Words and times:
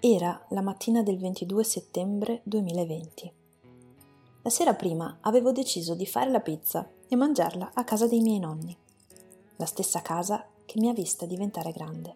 Era 0.00 0.46
la 0.50 0.62
mattina 0.62 1.02
del 1.02 1.18
22 1.18 1.64
settembre 1.64 2.40
2020. 2.44 3.32
La 4.42 4.48
sera 4.48 4.74
prima 4.74 5.18
avevo 5.22 5.50
deciso 5.50 5.96
di 5.96 6.06
fare 6.06 6.30
la 6.30 6.38
pizza 6.38 6.88
e 7.08 7.16
mangiarla 7.16 7.72
a 7.74 7.82
casa 7.82 8.06
dei 8.06 8.20
miei 8.20 8.38
nonni, 8.38 8.76
la 9.56 9.66
stessa 9.66 10.00
casa 10.00 10.46
che 10.64 10.78
mi 10.78 10.88
ha 10.88 10.92
vista 10.92 11.26
diventare 11.26 11.72
grande. 11.72 12.14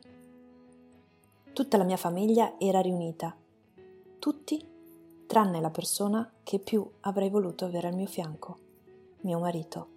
Tutta 1.53 1.76
la 1.76 1.82
mia 1.82 1.96
famiglia 1.96 2.54
era 2.56 2.80
riunita, 2.80 3.37
tutti 4.21 4.64
tranne 5.26 5.60
la 5.60 5.71
persona 5.71 6.35
che 6.44 6.60
più 6.60 6.88
avrei 7.01 7.30
voluto 7.30 7.64
avere 7.64 7.88
al 7.88 7.96
mio 7.96 8.06
fianco, 8.06 8.58
mio 9.22 9.40
marito. 9.40 9.92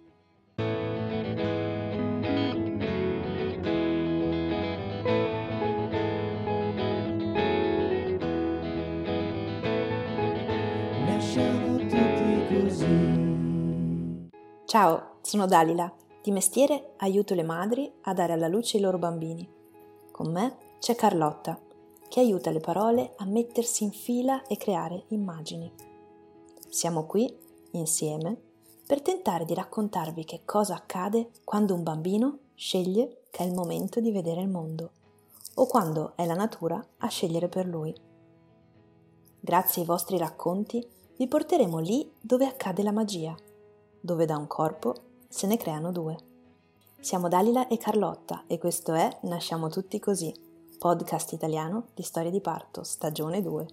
Ciao, 14.78 15.20
sono 15.22 15.46
Dalila. 15.46 15.90
Di 16.22 16.30
mestiere 16.30 16.92
aiuto 16.98 17.32
le 17.32 17.42
madri 17.42 17.90
a 18.02 18.12
dare 18.12 18.34
alla 18.34 18.46
luce 18.46 18.76
i 18.76 18.80
loro 18.80 18.98
bambini. 18.98 19.48
Con 20.10 20.30
me 20.30 20.58
c'è 20.80 20.94
Carlotta, 20.94 21.58
che 22.10 22.20
aiuta 22.20 22.50
le 22.50 22.60
parole 22.60 23.14
a 23.16 23.24
mettersi 23.24 23.84
in 23.84 23.90
fila 23.90 24.42
e 24.42 24.58
creare 24.58 25.04
immagini. 25.08 25.72
Siamo 26.68 27.06
qui, 27.06 27.34
insieme, 27.70 28.36
per 28.86 29.00
tentare 29.00 29.46
di 29.46 29.54
raccontarvi 29.54 30.24
che 30.26 30.42
cosa 30.44 30.74
accade 30.74 31.30
quando 31.42 31.72
un 31.72 31.82
bambino 31.82 32.40
sceglie 32.54 33.22
che 33.30 33.44
è 33.44 33.46
il 33.46 33.54
momento 33.54 33.98
di 34.00 34.10
vedere 34.10 34.42
il 34.42 34.50
mondo 34.50 34.90
o 35.54 35.66
quando 35.66 36.12
è 36.16 36.26
la 36.26 36.34
natura 36.34 36.86
a 36.98 37.08
scegliere 37.08 37.48
per 37.48 37.64
lui. 37.64 37.94
Grazie 39.40 39.80
ai 39.80 39.88
vostri 39.88 40.18
racconti 40.18 40.86
vi 41.16 41.26
porteremo 41.26 41.78
lì 41.78 42.12
dove 42.20 42.44
accade 42.44 42.82
la 42.82 42.92
magia 42.92 43.34
dove 44.00 44.26
da 44.26 44.36
un 44.36 44.46
corpo 44.46 44.94
se 45.28 45.46
ne 45.46 45.56
creano 45.56 45.92
due. 45.92 46.16
Siamo 47.00 47.28
Dalila 47.28 47.68
e 47.68 47.78
Carlotta 47.78 48.44
e 48.46 48.58
questo 48.58 48.94
è 48.94 49.18
Nasciamo 49.22 49.68
tutti 49.68 49.98
così, 49.98 50.34
podcast 50.78 51.32
italiano 51.32 51.88
di 51.94 52.02
storie 52.02 52.30
di 52.30 52.40
parto, 52.40 52.82
stagione 52.82 53.42
2. 53.42 53.66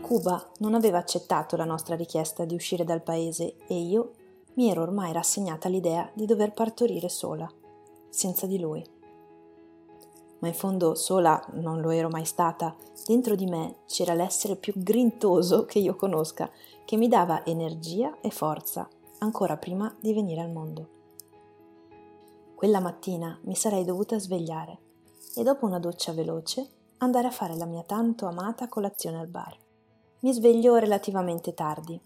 Cuba 0.00 0.50
non 0.58 0.74
aveva 0.74 0.98
accettato 0.98 1.56
la 1.56 1.64
nostra 1.64 1.94
richiesta 1.94 2.44
di 2.44 2.54
uscire 2.54 2.84
dal 2.84 3.02
paese 3.02 3.56
e 3.68 3.78
io 3.78 4.12
mi 4.54 4.68
ero 4.68 4.82
ormai 4.82 5.12
rassegnata 5.12 5.68
all'idea 5.68 6.10
di 6.12 6.26
dover 6.26 6.52
partorire 6.52 7.08
sola, 7.08 7.48
senza 8.08 8.46
di 8.46 8.58
lui 8.58 8.98
ma 10.40 10.48
in 10.48 10.54
fondo 10.54 10.94
sola 10.94 11.42
non 11.52 11.80
lo 11.80 11.90
ero 11.90 12.08
mai 12.08 12.24
stata. 12.24 12.74
Dentro 13.06 13.34
di 13.34 13.46
me 13.46 13.76
c'era 13.86 14.14
l'essere 14.14 14.56
più 14.56 14.72
grintoso 14.76 15.64
che 15.64 15.78
io 15.78 15.96
conosca, 15.96 16.50
che 16.84 16.96
mi 16.96 17.08
dava 17.08 17.44
energia 17.44 18.18
e 18.20 18.30
forza, 18.30 18.88
ancora 19.18 19.56
prima 19.56 19.94
di 20.00 20.12
venire 20.12 20.40
al 20.40 20.50
mondo. 20.50 20.98
Quella 22.54 22.80
mattina 22.80 23.38
mi 23.44 23.54
sarei 23.54 23.84
dovuta 23.84 24.18
svegliare 24.18 24.78
e 25.34 25.42
dopo 25.42 25.66
una 25.66 25.78
doccia 25.78 26.12
veloce 26.12 26.68
andare 26.98 27.28
a 27.28 27.30
fare 27.30 27.56
la 27.56 27.64
mia 27.64 27.82
tanto 27.82 28.26
amata 28.26 28.68
colazione 28.68 29.18
al 29.18 29.28
bar. 29.28 29.56
Mi 30.20 30.32
sveglio 30.32 30.76
relativamente 30.76 31.54
tardi. 31.54 31.98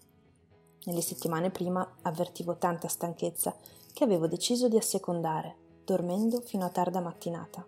Nelle 0.85 1.01
settimane 1.01 1.49
prima 1.49 1.97
avvertivo 2.03 2.57
tanta 2.57 2.87
stanchezza 2.87 3.55
che 3.91 4.03
avevo 4.03 4.27
deciso 4.27 4.69
di 4.69 4.77
assecondare, 4.77 5.55
dormendo 5.83 6.39
fino 6.39 6.63
a 6.63 6.69
tarda 6.69 7.01
mattinata 7.01 7.65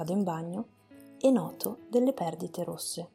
vado 0.00 0.12
in 0.12 0.24
bagno 0.24 0.64
e 1.18 1.30
noto 1.30 1.80
delle 1.88 2.14
perdite 2.14 2.64
rosse. 2.64 3.08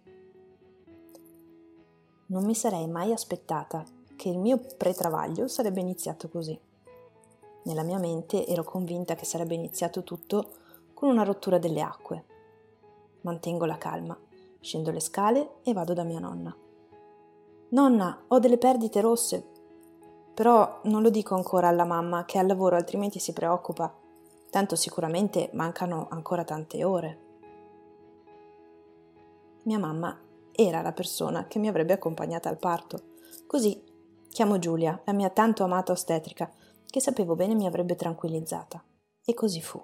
Non 2.28 2.46
mi 2.46 2.54
sarei 2.54 2.88
mai 2.88 3.12
aspettata 3.12 3.84
che 4.16 4.30
il 4.30 4.38
mio 4.38 4.60
pretravaglio 4.78 5.48
sarebbe 5.48 5.80
iniziato 5.80 6.30
così. 6.30 6.58
Nella 7.64 7.82
mia 7.82 7.98
mente 7.98 8.46
ero 8.46 8.64
convinta 8.64 9.16
che 9.16 9.26
sarebbe 9.26 9.56
iniziato 9.56 10.04
tutto 10.04 10.52
con 10.94 11.10
una 11.10 11.24
rottura 11.24 11.58
delle 11.58 11.82
acque. 11.82 12.26
Mantengo 13.22 13.66
la 13.66 13.80
calma, 13.80 14.16
scendo 14.60 14.92
le 14.92 15.00
scale 15.00 15.56
e 15.64 15.74
vado 15.74 15.94
da 15.94 16.04
mia 16.04 16.20
nonna. 16.20 16.56
Nonna, 17.70 18.26
ho 18.28 18.38
delle 18.38 18.60
perdite 18.60 19.02
rosse. 19.02 19.44
Però 20.36 20.82
non 20.84 21.02
lo 21.02 21.10
dico 21.10 21.34
ancora 21.34 21.68
alla 21.68 21.86
mamma 21.86 22.26
che 22.26 22.38
è 22.38 22.42
al 22.42 22.48
lavoro 22.48 22.76
altrimenti 22.76 23.18
si 23.18 23.34
preoccupa 23.34 24.04
tanto 24.56 24.78
sicuramente 24.78 25.50
mancano 25.52 26.08
ancora 26.10 26.46
tante 26.46 26.82
ore. 26.86 27.20
Mia 29.64 29.78
mamma 29.78 30.18
era 30.54 30.82
la 30.82 30.94
persona 30.94 31.46
che 31.48 31.60
mi 31.60 31.68
avrebbe 31.68 31.92
accompagnata 31.92 32.48
al 32.48 32.58
parto. 32.58 33.16
Così 33.48 33.84
chiamo 34.30 34.58
Giulia, 34.58 35.02
la 35.04 35.12
mia 35.12 35.30
tanto 35.30 35.66
amata 35.66 35.92
ostetrica, 35.92 36.50
che 36.86 37.02
sapevo 37.02 37.36
bene 37.36 37.54
mi 37.54 37.66
avrebbe 37.66 37.98
tranquillizzata. 37.98 38.82
E 39.26 39.34
così 39.34 39.62
fu. 39.62 39.84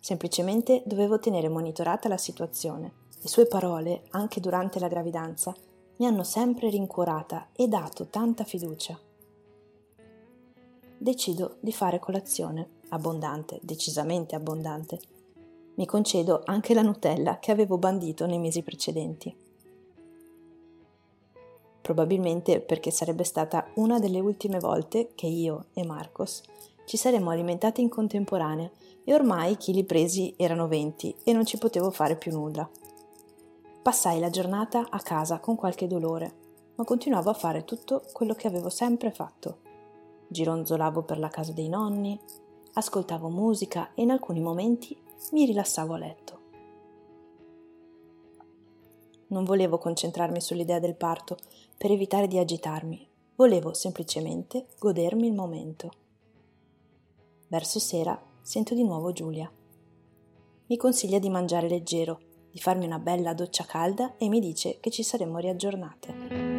Semplicemente 0.00 0.82
dovevo 0.84 1.18
tenere 1.18 1.48
monitorata 1.48 2.10
la 2.10 2.18
situazione. 2.18 2.92
Le 3.22 3.28
sue 3.28 3.46
parole, 3.46 4.02
anche 4.10 4.38
durante 4.38 4.78
la 4.78 4.88
gravidanza, 4.88 5.54
mi 5.96 6.04
hanno 6.04 6.24
sempre 6.24 6.68
rincuorata 6.68 7.48
e 7.54 7.68
dato 7.68 8.08
tanta 8.08 8.44
fiducia. 8.44 9.00
Decido 10.98 11.56
di 11.60 11.72
fare 11.72 11.98
colazione 11.98 12.75
abbondante, 12.90 13.58
decisamente 13.62 14.34
abbondante. 14.34 14.98
Mi 15.74 15.86
concedo 15.86 16.42
anche 16.44 16.74
la 16.74 16.82
Nutella 16.82 17.38
che 17.38 17.50
avevo 17.50 17.78
bandito 17.78 18.26
nei 18.26 18.38
mesi 18.38 18.62
precedenti. 18.62 19.34
Probabilmente 21.80 22.60
perché 22.60 22.90
sarebbe 22.90 23.24
stata 23.24 23.68
una 23.74 23.98
delle 23.98 24.20
ultime 24.20 24.58
volte 24.58 25.10
che 25.14 25.26
io 25.26 25.66
e 25.74 25.84
Marcos 25.84 26.42
ci 26.86 26.96
saremmo 26.96 27.30
alimentati 27.30 27.80
in 27.80 27.88
contemporanea 27.88 28.70
e 29.04 29.14
ormai 29.14 29.52
i 29.52 29.56
chili 29.56 29.84
presi 29.84 30.34
erano 30.36 30.66
20 30.66 31.16
e 31.24 31.32
non 31.32 31.44
ci 31.44 31.58
potevo 31.58 31.90
fare 31.90 32.16
più 32.16 32.32
nulla. 32.32 32.68
Passai 33.82 34.18
la 34.18 34.30
giornata 34.30 34.86
a 34.88 35.00
casa 35.00 35.38
con 35.38 35.54
qualche 35.54 35.86
dolore, 35.86 36.32
ma 36.74 36.84
continuavo 36.84 37.30
a 37.30 37.34
fare 37.34 37.64
tutto 37.64 38.02
quello 38.12 38.34
che 38.34 38.48
avevo 38.48 38.68
sempre 38.68 39.10
fatto. 39.12 39.58
Gironzolavo 40.26 41.02
per 41.02 41.18
la 41.18 41.28
casa 41.28 41.52
dei 41.52 41.68
nonni, 41.68 42.18
ascoltavo 42.78 43.28
musica 43.28 43.92
e 43.94 44.02
in 44.02 44.10
alcuni 44.10 44.40
momenti 44.40 44.96
mi 45.32 45.46
rilassavo 45.46 45.94
a 45.94 45.98
letto. 45.98 46.40
Non 49.28 49.44
volevo 49.44 49.78
concentrarmi 49.78 50.40
sull'idea 50.40 50.78
del 50.78 50.94
parto 50.94 51.36
per 51.76 51.90
evitare 51.90 52.28
di 52.28 52.38
agitarmi, 52.38 53.08
volevo 53.36 53.72
semplicemente 53.72 54.66
godermi 54.78 55.26
il 55.26 55.32
momento. 55.32 55.90
Verso 57.48 57.78
sera 57.78 58.20
sento 58.42 58.74
di 58.74 58.84
nuovo 58.84 59.12
Giulia. 59.12 59.50
Mi 60.66 60.76
consiglia 60.76 61.18
di 61.18 61.30
mangiare 61.30 61.68
leggero, 61.68 62.20
di 62.50 62.58
farmi 62.58 62.84
una 62.84 62.98
bella 62.98 63.34
doccia 63.34 63.64
calda 63.64 64.16
e 64.16 64.28
mi 64.28 64.38
dice 64.38 64.78
che 64.80 64.90
ci 64.90 65.02
saremmo 65.02 65.38
riaggiornate. 65.38 66.55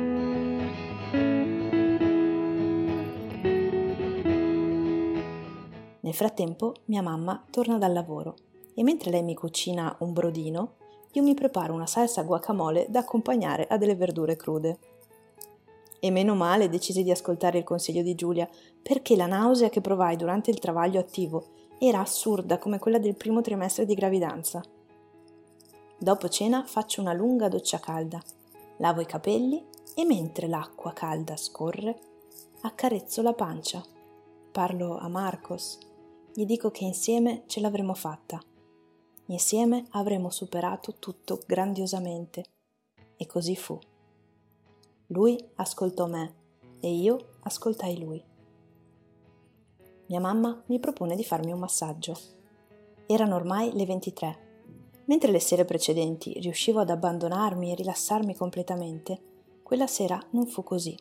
Nel 6.08 6.16
frattempo 6.16 6.74
mia 6.86 7.02
mamma 7.02 7.44
torna 7.52 7.78
dal 7.78 7.92
lavoro 7.92 8.36
e 8.74 8.82
mentre 8.82 9.12
lei 9.12 9.24
mi 9.24 9.34
cucina 9.34 9.94
un 10.00 10.14
brodino, 10.14 10.76
io 11.12 11.22
mi 11.22 11.34
preparo 11.34 11.74
una 11.74 11.86
salsa 11.86 12.24
guacamole 12.24 12.86
da 12.88 13.00
accompagnare 13.00 13.68
a 13.68 13.76
delle 13.76 13.96
verdure 13.96 14.38
crude. 14.38 14.80
E 16.00 16.10
meno 16.10 16.34
male 16.34 16.70
decisi 16.70 17.04
di 17.04 17.12
ascoltare 17.12 17.58
il 17.58 17.66
consiglio 17.66 18.04
di 18.04 18.16
Giulia, 18.16 18.48
perché 18.82 19.18
la 19.18 19.26
nausea 19.26 19.68
che 19.68 19.82
provai 19.82 20.16
durante 20.16 20.50
il 20.50 20.60
travaglio 20.60 21.02
attivo 21.02 21.48
era 21.78 22.00
assurda 22.00 22.58
come 22.58 22.80
quella 22.80 23.00
del 23.00 23.18
primo 23.18 23.42
trimestre 23.42 23.86
di 23.86 23.94
gravidanza. 23.94 24.64
Dopo 25.98 26.30
cena 26.30 26.64
faccio 26.64 27.02
una 27.02 27.12
lunga 27.12 27.50
doccia 27.50 27.80
calda, 27.80 28.24
lavo 28.78 29.02
i 29.02 29.06
capelli 29.06 29.62
e 29.94 30.06
mentre 30.06 30.48
l'acqua 30.48 30.94
calda 30.94 31.36
scorre, 31.36 32.00
accarezzo 32.62 33.22
la 33.22 33.34
pancia. 33.34 33.84
Parlo 34.54 34.98
a 34.98 35.10
Marcos, 35.10 35.80
gli 36.38 36.46
dico 36.46 36.70
che 36.70 36.84
insieme 36.84 37.46
ce 37.48 37.60
l'avremo 37.60 37.96
fatta. 37.96 38.40
Insieme 39.26 39.86
avremo 39.94 40.30
superato 40.30 40.94
tutto 41.00 41.42
grandiosamente. 41.48 42.44
E 43.18 43.26
così 43.26 43.56
fu. 43.56 43.80
Lui 45.08 45.36
ascoltò 45.56 46.06
me 46.06 46.36
e 46.80 46.94
io 46.94 47.30
ascoltai 47.40 47.98
lui. 47.98 48.24
Mia 50.06 50.20
mamma 50.20 50.62
mi 50.68 50.78
propone 50.78 51.16
di 51.16 51.24
farmi 51.24 51.52
un 51.52 51.58
massaggio. 51.58 52.16
Erano 53.08 53.34
ormai 53.34 53.74
le 53.74 53.86
23. 53.88 54.38
Mentre 55.06 55.32
le 55.32 55.40
sere 55.40 55.66
precedenti 55.66 56.34
riuscivo 56.34 56.82
ad 56.82 56.92
abbandonarmi 56.92 57.72
e 57.72 57.76
rilassarmi 57.76 58.36
completamente, 58.36 59.20
quella 59.64 59.88
sera 59.88 60.24
non 60.34 60.46
fu 60.46 60.62
così. 60.62 60.96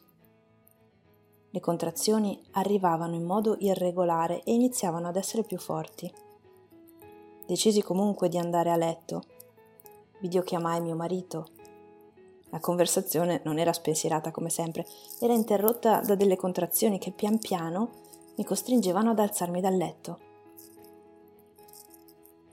Le 1.57 1.63
contrazioni 1.63 2.39
arrivavano 2.51 3.15
in 3.15 3.25
modo 3.25 3.57
irregolare 3.61 4.43
e 4.43 4.53
iniziavano 4.53 5.09
ad 5.09 5.17
essere 5.17 5.43
più 5.43 5.57
forti. 5.57 6.13
Decisi 7.47 7.81
comunque 7.81 8.29
di 8.29 8.37
andare 8.37 8.71
a 8.71 8.77
letto. 8.77 9.23
Videochiamai 10.19 10.83
mio 10.83 10.95
marito. 10.95 11.47
La 12.51 12.61
conversazione 12.61 13.41
non 13.45 13.59
era 13.59 13.73
spensierata 13.73 14.33
come 14.33 14.51
sempre, 14.51 14.85
era 15.19 15.33
interrotta 15.33 16.01
da 16.01 16.15
delle 16.15 16.37
contrazioni 16.37 16.99
che 16.99 17.11
pian 17.11 17.39
piano 17.39 17.89
mi 18.35 18.45
costringevano 18.45 19.13
ad 19.13 19.19
alzarmi 19.19 19.63
dal 19.63 19.77
letto. 19.77 20.19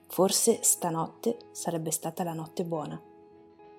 Forse 0.08 0.64
stanotte 0.64 1.40
sarebbe 1.52 1.92
stata 1.92 2.24
la 2.24 2.32
notte 2.32 2.64
buona. 2.64 2.98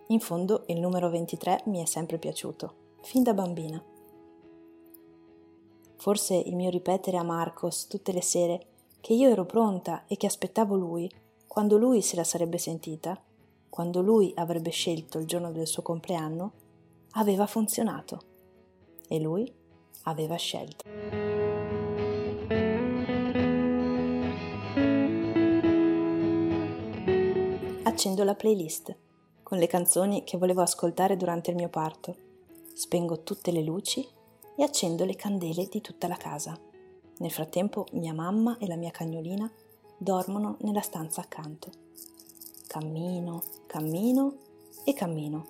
In 0.08 0.20
fondo 0.20 0.64
il 0.66 0.80
numero 0.80 1.08
23 1.08 1.62
mi 1.68 1.80
è 1.80 1.86
sempre 1.86 2.18
piaciuto, 2.18 2.74
fin 3.00 3.22
da 3.22 3.32
bambina. 3.32 3.82
Forse 6.04 6.34
il 6.34 6.54
mio 6.54 6.68
ripetere 6.68 7.16
a 7.16 7.22
Marcos 7.22 7.86
tutte 7.86 8.12
le 8.12 8.20
sere 8.20 8.66
che 9.00 9.14
io 9.14 9.30
ero 9.30 9.46
pronta 9.46 10.04
e 10.06 10.18
che 10.18 10.26
aspettavo 10.26 10.76
lui, 10.76 11.10
quando 11.46 11.78
lui 11.78 12.02
se 12.02 12.14
la 12.14 12.24
sarebbe 12.24 12.58
sentita, 12.58 13.18
quando 13.70 14.02
lui 14.02 14.30
avrebbe 14.36 14.68
scelto 14.68 15.16
il 15.16 15.24
giorno 15.24 15.50
del 15.50 15.66
suo 15.66 15.80
compleanno, 15.80 16.52
aveva 17.12 17.46
funzionato. 17.46 18.20
E 19.08 19.18
lui 19.18 19.50
aveva 20.02 20.36
scelto. 20.36 20.84
Accendo 27.84 28.24
la 28.24 28.34
playlist 28.34 28.94
con 29.42 29.56
le 29.56 29.66
canzoni 29.66 30.22
che 30.22 30.36
volevo 30.36 30.60
ascoltare 30.60 31.16
durante 31.16 31.48
il 31.48 31.56
mio 31.56 31.70
parto. 31.70 32.14
Spengo 32.74 33.22
tutte 33.22 33.50
le 33.50 33.62
luci 33.62 34.06
e 34.56 34.62
accendo 34.62 35.04
le 35.04 35.16
candele 35.16 35.66
di 35.66 35.80
tutta 35.80 36.06
la 36.06 36.16
casa. 36.16 36.58
Nel 37.18 37.30
frattempo 37.30 37.86
mia 37.92 38.12
mamma 38.12 38.58
e 38.58 38.66
la 38.66 38.76
mia 38.76 38.90
cagnolina 38.90 39.50
dormono 39.96 40.56
nella 40.60 40.80
stanza 40.80 41.20
accanto. 41.20 41.70
Cammino, 42.66 43.42
cammino 43.66 44.36
e 44.84 44.92
cammino. 44.92 45.46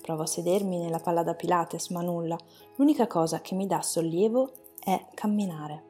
Provo 0.00 0.22
a 0.22 0.26
sedermi 0.26 0.78
nella 0.78 1.00
palla 1.00 1.22
da 1.22 1.34
Pilates, 1.34 1.88
ma 1.88 2.00
nulla. 2.00 2.38
L'unica 2.76 3.06
cosa 3.06 3.40
che 3.40 3.54
mi 3.54 3.66
dà 3.66 3.82
sollievo 3.82 4.52
è 4.80 5.06
camminare. 5.14 5.84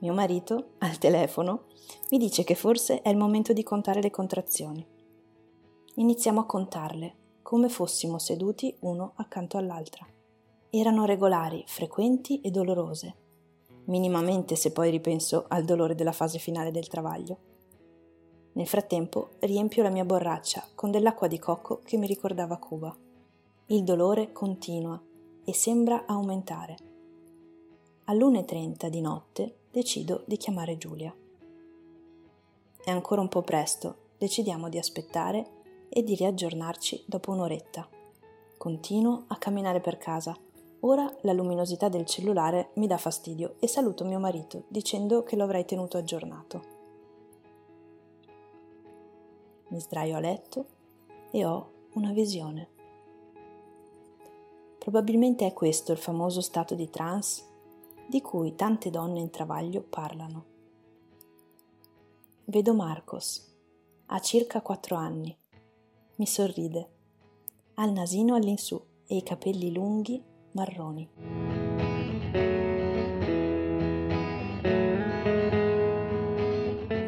Mio 0.00 0.12
marito, 0.12 0.72
al 0.78 0.98
telefono, 0.98 1.64
mi 2.10 2.18
dice 2.18 2.44
che 2.44 2.54
forse 2.54 3.00
è 3.02 3.08
il 3.08 3.16
momento 3.16 3.52
di 3.52 3.62
contare 3.62 4.02
le 4.02 4.10
contrazioni. 4.10 4.86
Iniziamo 5.94 6.40
a 6.40 6.46
contarle 6.46 7.17
come 7.48 7.70
fossimo 7.70 8.18
seduti 8.18 8.76
uno 8.80 9.12
accanto 9.14 9.56
all'altra. 9.56 10.06
Erano 10.68 11.06
regolari, 11.06 11.64
frequenti 11.66 12.42
e 12.42 12.50
dolorose, 12.50 13.14
minimamente 13.84 14.54
se 14.54 14.70
poi 14.70 14.90
ripenso 14.90 15.46
al 15.48 15.64
dolore 15.64 15.94
della 15.94 16.12
fase 16.12 16.38
finale 16.38 16.70
del 16.70 16.88
travaglio. 16.88 17.38
Nel 18.52 18.66
frattempo 18.66 19.30
riempio 19.38 19.82
la 19.82 19.88
mia 19.88 20.04
borraccia 20.04 20.62
con 20.74 20.90
dell'acqua 20.90 21.26
di 21.26 21.38
cocco 21.38 21.80
che 21.84 21.96
mi 21.96 22.06
ricordava 22.06 22.58
Cuba. 22.58 22.94
Il 23.68 23.82
dolore 23.82 24.30
continua 24.30 25.02
e 25.42 25.54
sembra 25.54 26.04
aumentare. 26.04 26.76
All'1.30 28.04 28.88
di 28.88 29.00
notte 29.00 29.60
decido 29.70 30.22
di 30.26 30.36
chiamare 30.36 30.76
Giulia. 30.76 31.16
È 32.84 32.90
ancora 32.90 33.22
un 33.22 33.28
po' 33.28 33.40
presto, 33.40 34.10
decidiamo 34.18 34.68
di 34.68 34.76
aspettare 34.76 35.56
e 35.88 36.02
di 36.02 36.14
riaggiornarci 36.14 37.04
dopo 37.06 37.32
un'oretta. 37.32 37.88
Continuo 38.56 39.24
a 39.28 39.36
camminare 39.36 39.80
per 39.80 39.98
casa. 39.98 40.36
Ora 40.80 41.12
la 41.22 41.32
luminosità 41.32 41.88
del 41.88 42.06
cellulare 42.06 42.70
mi 42.74 42.86
dà 42.86 42.98
fastidio 42.98 43.56
e 43.58 43.66
saluto 43.66 44.04
mio 44.04 44.18
marito 44.18 44.64
dicendo 44.68 45.22
che 45.22 45.36
lo 45.36 45.44
avrei 45.44 45.64
tenuto 45.64 45.96
aggiornato. 45.96 46.76
Mi 49.68 49.80
sdraio 49.80 50.16
a 50.16 50.20
letto 50.20 50.66
e 51.30 51.44
ho 51.44 51.70
una 51.94 52.12
visione. 52.12 52.68
Probabilmente 54.78 55.46
è 55.46 55.52
questo 55.52 55.92
il 55.92 55.98
famoso 55.98 56.40
stato 56.40 56.74
di 56.74 56.88
trance 56.88 57.44
di 58.08 58.22
cui 58.22 58.54
tante 58.54 58.88
donne 58.88 59.20
in 59.20 59.30
travaglio 59.30 59.82
parlano. 59.82 60.44
Vedo 62.46 62.72
Marcos, 62.72 63.46
ha 64.06 64.18
circa 64.20 64.62
quattro 64.62 64.96
anni, 64.96 65.37
mi 66.18 66.26
sorride. 66.26 66.88
Ha 67.74 67.84
il 67.84 67.92
nasino 67.92 68.34
all'insù 68.34 68.80
e 69.06 69.16
i 69.16 69.22
capelli 69.22 69.72
lunghi, 69.72 70.20
marroni. 70.52 71.08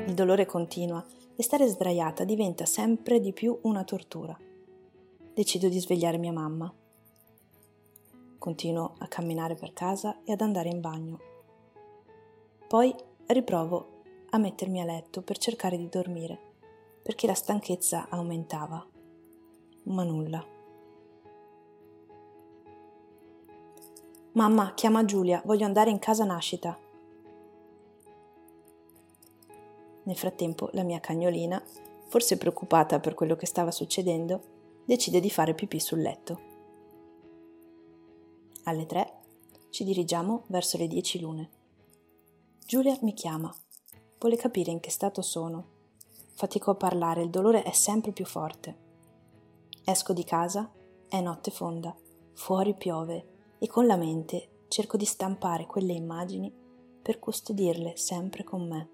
Il 0.07 0.15
dolore 0.15 0.47
continua 0.47 1.05
e 1.35 1.43
stare 1.43 1.67
sdraiata 1.67 2.23
diventa 2.23 2.65
sempre 2.67 3.19
di 3.19 3.33
più 3.33 3.59
una 3.63 3.83
tortura. 3.83 4.37
Decido 5.35 5.69
di 5.69 5.81
svegliare 5.81 6.19
mia 6.19 6.33
mamma. 6.33 6.73
Continuo 8.39 8.95
a 8.99 9.09
camminare 9.09 9.57
per 9.57 9.73
casa 9.73 10.23
e 10.23 10.33
ad 10.33 10.41
andare 10.41 10.69
in 10.69 10.81
bagno. 10.81 11.19
Poi 12.69 12.95
riprovo 13.27 14.03
a 14.31 14.39
mettermi 14.39 14.81
a 14.81 14.85
letto 14.85 15.23
per 15.23 15.37
cercare 15.37 15.77
di 15.77 15.89
dormire, 15.89 16.39
perché 17.03 17.27
la 17.27 17.35
stanchezza 17.35 18.09
aumentava 18.09 18.87
ma 19.85 20.05
nulla. 20.05 20.45
Mamma, 24.33 24.75
chiama 24.75 25.05
Giulia, 25.05 25.43
voglio 25.45 25.65
andare 25.65 25.91
in 25.91 25.99
casa 25.99 26.25
nascita. 26.25 26.79
Nel 30.05 30.17
frattempo 30.17 30.71
la 30.73 30.83
mia 30.83 31.01
cagnolina, 31.01 31.63
forse 32.07 32.39
preoccupata 32.39 33.01
per 33.01 33.15
quello 33.15 33.35
che 33.35 33.47
stava 33.47 33.71
succedendo, 33.71 34.41
decide 34.85 35.21
di 35.21 35.31
fare 35.31 35.55
pipì 35.55 35.81
sul 35.81 36.01
letto. 36.01 36.41
Alle 38.65 38.87
tre 38.87 39.19
ci 39.71 39.85
dirigiamo 39.85 40.45
verso 40.47 40.77
le 40.77 40.87
dieci 40.87 41.21
lune. 41.21 41.51
Giulia 42.65 42.97
mi 43.03 43.15
chiama, 43.15 43.53
vuole 44.19 44.37
capire 44.37 44.71
in 44.71 44.81
che 44.81 44.91
stato 44.91 45.23
sono. 45.23 45.79
Fatico 46.35 46.71
a 46.71 46.77
parlare, 46.77 47.23
il 47.23 47.31
dolore 47.31 47.63
è 47.63 47.73
sempre 47.73 48.13
più 48.13 48.25
forte. 48.25 48.90
Esco 49.85 50.13
di 50.13 50.25
casa, 50.25 50.71
è 51.09 51.21
notte 51.21 51.51
fonda, 51.51 51.95
fuori 52.35 52.75
piove 52.75 53.55
e 53.59 53.67
con 53.67 53.87
la 53.87 53.97
mente 53.97 54.65
cerco 54.69 54.97
di 54.97 55.05
stampare 55.05 55.67
quelle 55.67 55.93
immagini 55.93 56.53
per 57.03 57.19
custodirle 57.19 57.97
sempre 57.97 58.45
con 58.45 58.69
me. 58.69 58.89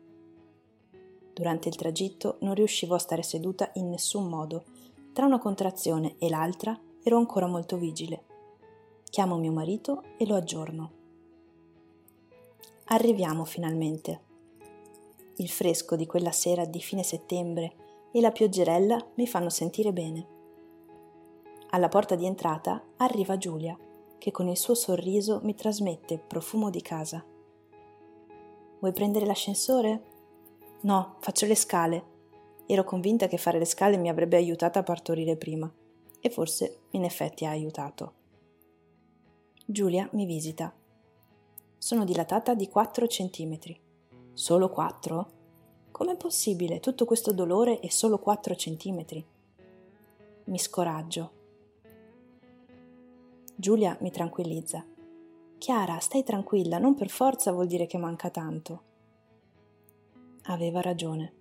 Durante 1.32 1.68
il 1.68 1.76
tragitto 1.76 2.38
non 2.40 2.54
riuscivo 2.54 2.94
a 2.94 2.99
stare 2.99 3.22
seduta 3.22 3.70
in 3.75 3.90
nessun 3.90 4.26
modo. 4.26 4.64
Tra 5.12 5.26
una 5.26 5.38
contrazione 5.38 6.16
e 6.18 6.30
l'altra 6.30 6.78
ero 7.02 7.18
ancora 7.18 7.46
molto 7.46 7.76
vigile. 7.76 8.25
Chiamo 9.04 9.37
mio 9.37 9.52
marito 9.52 10.02
e 10.16 10.26
lo 10.26 10.34
aggiorno. 10.34 10.90
Arriviamo 12.84 13.44
finalmente. 13.44 14.20
Il 15.37 15.50
fresco 15.50 15.94
di 15.96 16.06
quella 16.06 16.32
sera 16.32 16.64
di 16.64 16.80
fine 16.80 17.02
settembre 17.02 18.08
e 18.12 18.20
la 18.22 18.30
pioggerella 18.30 19.04
mi 19.16 19.26
fanno 19.26 19.50
sentire 19.50 19.92
bene. 19.92 20.36
Alla 21.76 21.88
porta 21.90 22.14
di 22.14 22.25
entrata 22.25 22.83
arriva 22.97 23.37
Giulia, 23.37 23.78
che 24.16 24.30
con 24.30 24.49
il 24.49 24.56
suo 24.56 24.75
sorriso 24.75 25.40
mi 25.42 25.54
trasmette 25.54 26.16
profumo 26.16 26.71
di 26.71 26.80
casa. 26.80 27.23
Vuoi 28.78 28.92
prendere 28.92 29.26
l'ascensore? 29.26 30.02
No, 30.80 31.16
faccio 31.18 31.45
le 31.45 31.54
scale. 31.54 32.04
Ero 32.64 32.83
convinta 32.83 33.26
che 33.26 33.37
fare 33.37 33.59
le 33.59 33.66
scale 33.66 33.99
mi 33.99 34.09
avrebbe 34.09 34.38
aiutata 34.38 34.78
a 34.78 34.83
partorire 34.85 35.37
prima, 35.37 35.71
e 36.18 36.30
forse 36.30 36.85
in 36.92 37.04
effetti 37.04 37.45
ha 37.45 37.50
aiutato. 37.50 38.14
Giulia 39.66 40.09
mi 40.12 40.25
visita. 40.25 40.75
Sono 41.76 42.06
dilatata 42.06 42.54
di 42.54 42.71
4 42.71 43.06
centimetri. 43.06 43.78
Solo 44.33 44.71
4? 44.71 45.30
Com'è 45.90 46.16
possibile 46.16 46.80
tutto 46.80 47.04
questo 47.04 47.35
dolore 47.35 47.80
e 47.80 47.90
solo 47.90 48.18
4 48.18 48.54
centimetri? 48.54 49.23
Mi 50.45 50.59
scoraggio 50.59 51.36
Giulia 53.58 53.96
mi 54.02 54.10
tranquillizza. 54.10 54.84
Chiara, 55.56 55.98
stai 55.98 56.22
tranquilla, 56.22 56.76
non 56.76 56.94
per 56.94 57.08
forza 57.08 57.52
vuol 57.52 57.66
dire 57.66 57.86
che 57.86 57.96
manca 57.96 58.28
tanto. 58.28 58.82
Aveva 60.42 60.82
ragione. 60.82 61.32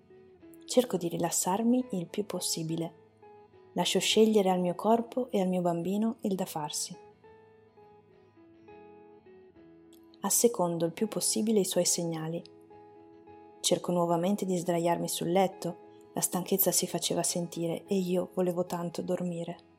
Cerco 0.66 0.96
di 0.96 1.10
rilassarmi 1.10 1.88
il 1.92 2.08
più 2.08 2.26
possibile. 2.26 2.94
Lascio 3.74 4.00
scegliere 4.00 4.50
al 4.50 4.62
mio 4.62 4.76
corpo 4.76 5.30
e 5.30 5.42
al 5.42 5.50
mio 5.50 5.60
bambino 5.60 6.16
il 6.22 6.36
da 6.36 6.46
farsi. 6.46 6.96
Assecondo 10.22 10.86
il 10.86 10.94
più 10.94 11.10
possibile 11.10 11.60
i 11.60 11.66
suoi 11.66 11.86
segnali. 11.86 12.42
Cerco 13.60 13.92
nuovamente 13.92 14.46
di 14.46 14.56
sdraiarmi 14.56 15.10
sul 15.10 15.34
letto, 15.34 15.84
la 16.14 16.22
stanchezza 16.22 16.72
si 16.72 16.88
faceva 16.88 17.24
sentire 17.24 17.84
e 17.88 17.96
io 17.98 18.30
volevo 18.34 18.66
tanto 18.66 19.02
dormire. 19.02 19.74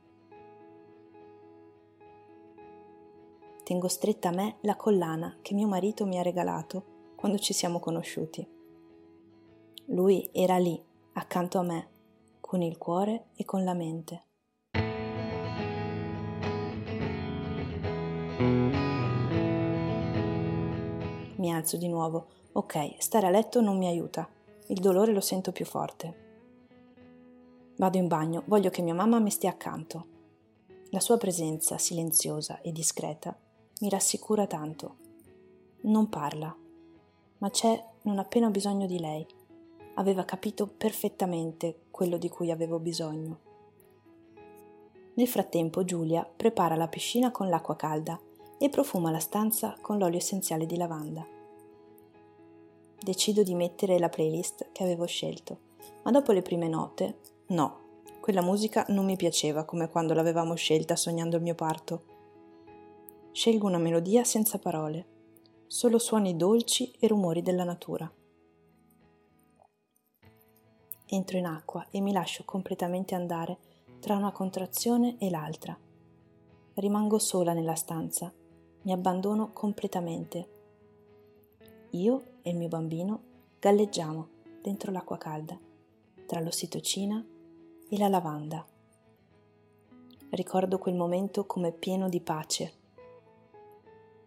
Tengo 3.66 3.88
stretta 3.88 4.28
a 4.28 4.32
me 4.32 4.58
la 4.60 4.76
collana 4.76 5.38
che 5.42 5.52
mio 5.52 5.66
marito 5.66 6.06
mi 6.06 6.20
ha 6.20 6.22
regalato 6.22 7.14
quando 7.16 7.36
ci 7.36 7.52
siamo 7.52 7.80
conosciuti. 7.80 8.48
Lui 9.86 10.28
era 10.30 10.56
lì, 10.56 10.80
accanto 11.14 11.58
a 11.58 11.64
me, 11.64 11.88
con 12.38 12.62
il 12.62 12.78
cuore 12.78 13.30
e 13.34 13.44
con 13.44 13.64
la 13.64 13.74
mente. 13.74 14.22
Mi 21.34 21.52
alzo 21.52 21.76
di 21.76 21.88
nuovo. 21.88 22.26
Ok, 22.52 22.94
stare 22.98 23.26
a 23.26 23.30
letto 23.30 23.60
non 23.60 23.78
mi 23.78 23.88
aiuta. 23.88 24.28
Il 24.68 24.78
dolore 24.78 25.12
lo 25.12 25.20
sento 25.20 25.50
più 25.50 25.64
forte. 25.64 26.24
Vado 27.78 27.98
in 27.98 28.06
bagno, 28.06 28.44
voglio 28.46 28.70
che 28.70 28.82
mia 28.82 28.94
mamma 28.94 29.18
mi 29.18 29.30
stia 29.30 29.50
accanto. 29.50 30.06
La 30.90 31.00
sua 31.00 31.16
presenza 31.16 31.78
silenziosa 31.78 32.60
e 32.60 32.70
discreta 32.70 33.36
mi 33.80 33.90
rassicura 33.90 34.46
tanto. 34.46 34.96
Non 35.82 36.08
parla, 36.08 36.54
ma 37.38 37.50
c'è 37.50 37.84
non 38.02 38.18
appena 38.18 38.48
bisogno 38.48 38.86
di 38.86 38.98
lei. 38.98 39.26
Aveva 39.94 40.24
capito 40.24 40.66
perfettamente 40.66 41.82
quello 41.90 42.16
di 42.16 42.28
cui 42.28 42.50
avevo 42.50 42.78
bisogno. 42.78 43.40
Nel 45.14 45.28
frattempo 45.28 45.84
Giulia 45.84 46.24
prepara 46.24 46.74
la 46.74 46.88
piscina 46.88 47.30
con 47.30 47.48
l'acqua 47.48 47.76
calda 47.76 48.18
e 48.58 48.68
profuma 48.70 49.10
la 49.10 49.18
stanza 49.18 49.76
con 49.80 49.98
l'olio 49.98 50.18
essenziale 50.18 50.64
di 50.64 50.76
lavanda. 50.76 51.26
Decido 52.98 53.42
di 53.42 53.54
mettere 53.54 53.98
la 53.98 54.08
playlist 54.08 54.72
che 54.72 54.82
avevo 54.82 55.04
scelto, 55.04 55.58
ma 56.02 56.10
dopo 56.10 56.32
le 56.32 56.42
prime 56.42 56.68
note, 56.68 57.18
no, 57.48 57.80
quella 58.20 58.42
musica 58.42 58.86
non 58.88 59.04
mi 59.04 59.16
piaceva 59.16 59.64
come 59.64 59.88
quando 59.90 60.14
l'avevamo 60.14 60.54
scelta 60.54 60.96
sognando 60.96 61.36
il 61.36 61.42
mio 61.42 61.54
parto. 61.54 62.15
Scelgo 63.36 63.66
una 63.66 63.76
melodia 63.76 64.24
senza 64.24 64.58
parole, 64.58 65.04
solo 65.66 65.98
suoni 65.98 66.38
dolci 66.38 66.90
e 66.98 67.06
rumori 67.06 67.42
della 67.42 67.64
natura. 67.64 68.10
Entro 71.04 71.36
in 71.36 71.44
acqua 71.44 71.86
e 71.90 72.00
mi 72.00 72.12
lascio 72.12 72.44
completamente 72.46 73.14
andare 73.14 73.58
tra 74.00 74.16
una 74.16 74.32
contrazione 74.32 75.18
e 75.18 75.28
l'altra. 75.28 75.78
Rimango 76.76 77.18
sola 77.18 77.52
nella 77.52 77.74
stanza, 77.74 78.32
mi 78.80 78.92
abbandono 78.92 79.52
completamente. 79.52 80.48
Io 81.90 82.38
e 82.40 82.48
il 82.48 82.56
mio 82.56 82.68
bambino 82.68 83.20
galleggiamo 83.60 84.28
dentro 84.62 84.90
l'acqua 84.90 85.18
calda, 85.18 85.60
tra 86.24 86.40
l'ossitocina 86.40 87.22
e 87.86 87.98
la 87.98 88.08
lavanda. 88.08 88.66
Ricordo 90.30 90.78
quel 90.78 90.94
momento 90.94 91.44
come 91.44 91.70
pieno 91.70 92.08
di 92.08 92.22
pace 92.22 92.84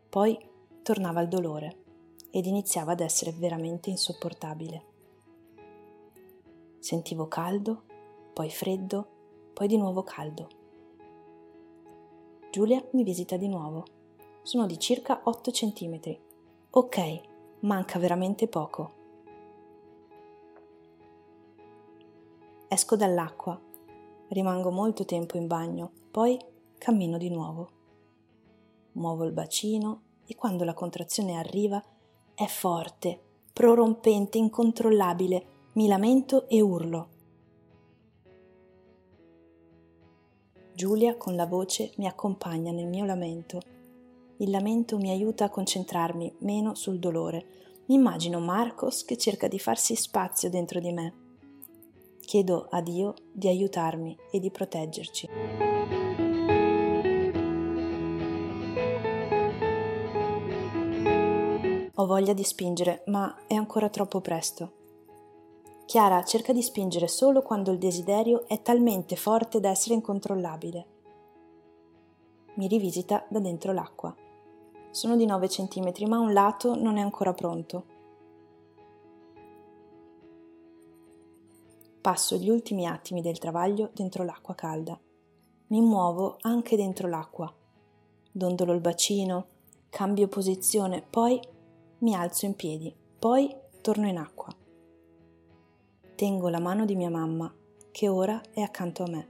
poi 0.10 0.38
tornava 0.82 1.22
il 1.22 1.28
dolore 1.28 1.84
ed 2.32 2.48
iniziava 2.48 2.94
ad 2.94 3.00
essere 3.00 3.32
veramente 3.32 3.92
insopportabile. 3.92 4.84
Sentivo 6.80 7.28
caldo, 7.28 7.84
poi 8.34 8.50
freddo, 8.50 9.08
poi 9.54 9.68
di 9.68 9.78
nuovo 9.78 10.02
caldo. 10.04 10.48
Giulia 12.52 12.84
mi 12.92 13.04
visita 13.04 13.38
di 13.38 13.48
nuovo. 13.48 13.86
Sono 14.42 14.66
di 14.66 14.80
circa 14.80 15.22
8 15.24 15.52
cm. 15.52 16.18
Ok, 16.72 17.22
manca 17.62 18.00
veramente 18.00 18.48
poco. 18.48 18.98
Esco 22.68 22.96
dall'acqua, 22.96 23.60
rimango 24.30 24.72
molto 24.72 25.06
tempo 25.06 25.38
in 25.38 25.48
bagno, 25.48 25.92
poi 26.10 26.40
cammino 26.78 27.18
di 27.18 27.30
nuovo 27.30 27.78
muovo 29.00 29.24
il 29.24 29.32
bacino 29.32 30.02
e 30.26 30.36
quando 30.36 30.64
la 30.64 30.74
contrazione 30.74 31.36
arriva 31.36 31.84
è 32.36 32.46
forte, 32.46 33.20
prorompente, 33.52 34.38
incontrollabile, 34.38 35.46
mi 35.74 35.88
lamento 35.88 36.48
e 36.48 36.62
urlo. 36.62 37.10
Giulia 40.74 41.18
con 41.18 41.36
la 41.36 41.46
voce 41.46 41.92
mi 41.98 42.08
accompagna 42.08 42.72
nel 42.72 42.88
mio 42.88 43.04
lamento. 43.04 43.60
Il 44.38 44.50
lamento 44.50 44.98
mi 44.98 45.10
aiuta 45.10 45.46
a 45.46 45.50
concentrarmi 45.50 46.36
meno 46.40 46.76
sul 46.76 47.00
dolore. 47.00 47.46
Mi 47.88 47.96
immagino 47.96 48.40
Marcos 48.40 49.04
che 49.04 49.18
cerca 49.18 49.50
di 49.50 49.60
farsi 49.60 49.96
spazio 49.96 50.50
dentro 50.50 50.80
di 50.80 50.94
me. 50.94 51.14
Chiedo 52.22 52.68
a 52.70 52.80
Dio 52.82 53.16
di 53.34 53.50
aiutarmi 53.50 54.18
e 54.32 54.40
di 54.40 54.52
proteggerci. 54.52 55.28
Ho 62.00 62.06
voglia 62.06 62.32
di 62.32 62.46
spingere, 62.46 63.04
ma 63.08 63.46
è 63.46 63.56
ancora 63.56 63.90
troppo 63.90 64.22
presto. 64.22 64.72
Chiara 65.86 66.24
cerca 66.24 66.54
di 66.54 66.62
spingere 66.62 67.10
solo 67.10 67.42
quando 67.42 67.72
il 67.72 67.78
desiderio 67.78 68.48
è 68.48 68.62
talmente 68.62 69.18
forte 69.18 69.60
da 69.60 69.68
essere 69.68 69.96
incontrollabile. 69.96 70.86
Mi 72.54 72.68
rivisita 72.68 73.26
da 73.28 73.40
dentro 73.40 73.74
l'acqua. 73.74 74.16
Sono 74.92 75.18
di 75.18 75.26
9 75.26 75.48
cm, 75.50 76.08
ma 76.08 76.20
un 76.20 76.32
lato 76.32 76.74
non 76.74 76.96
è 76.96 77.02
ancora 77.02 77.34
pronto. 77.34 77.84
Passo 82.00 82.38
gli 82.38 82.50
ultimi 82.50 82.88
attimi 82.88 83.20
del 83.22 83.40
travaglio 83.40 83.90
dentro 83.94 84.24
l'acqua 84.24 84.56
calda. 84.56 84.98
Mi 85.68 85.82
muovo 85.82 86.38
anche 86.44 86.78
dentro 86.78 87.10
l'acqua. 87.10 87.54
Dondolo 88.32 88.72
il 88.72 88.80
bacino, 88.80 89.48
cambio 89.90 90.30
posizione, 90.30 91.02
poi 91.02 91.58
mi 92.00 92.16
alzo 92.16 92.46
in 92.46 92.56
piedi, 92.56 92.96
poi 93.20 93.54
torno 93.82 94.08
in 94.08 94.18
acqua. 94.18 94.56
Tengo 96.16 96.50
la 96.50 96.60
mano 96.60 96.86
di 96.86 96.96
mia 96.96 97.10
mamma, 97.10 97.54
che 97.92 98.08
ora 98.08 98.42
è 98.52 98.62
accanto 98.62 99.04
a 99.04 99.10
me. 99.10 99.28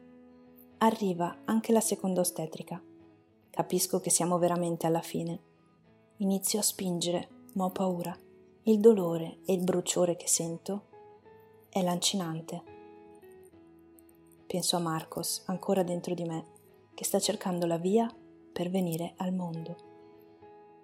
Arriva 0.79 1.39
anche 1.45 1.71
la 1.71 1.81
seconda 1.81 2.21
ostetrica. 2.21 2.81
Capisco 3.49 3.99
che 3.99 4.09
siamo 4.09 4.37
veramente 4.37 4.85
alla 4.85 5.01
fine. 5.01 5.41
Inizio 6.17 6.59
a 6.59 6.63
spingere, 6.63 7.27
ma 7.53 7.65
ho 7.65 7.71
paura. 7.71 8.15
Il 8.63 8.79
dolore 8.79 9.39
e 9.45 9.53
il 9.53 9.63
bruciore 9.63 10.15
che 10.15 10.27
sento 10.27 10.83
è 11.69 11.81
lancinante. 11.81 12.63
Penso 14.45 14.75
a 14.75 14.79
Marcos, 14.79 15.43
ancora 15.47 15.81
dentro 15.81 16.13
di 16.13 16.23
me, 16.23 16.45
che 16.93 17.03
sta 17.03 17.19
cercando 17.19 17.65
la 17.65 17.77
via 17.77 18.07
per 18.51 18.69
venire 18.69 19.13
al 19.17 19.33
mondo. 19.33 19.88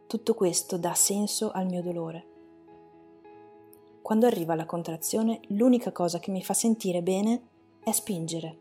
Tutto 0.08 0.36
questo 0.36 0.78
dà 0.78 0.94
senso 0.94 1.52
al 1.52 1.66
mio 1.66 1.82
dolore. 1.82 2.34
Quando 4.02 4.28
arriva 4.28 4.54
la 4.54 4.66
contrazione, 4.66 5.40
l'unica 5.48 5.92
cosa 5.92 6.20
che 6.20 6.30
mi 6.30 6.44
fa 6.44 6.54
sentire 6.54 7.02
bene 7.02 7.48
è 7.84 7.92
spingere. 7.92 8.60